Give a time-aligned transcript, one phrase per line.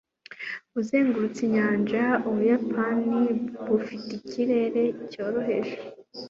[0.79, 3.19] uzengurutse inyanja, ubuyapani
[3.69, 5.75] bufite ikirere cyoroheje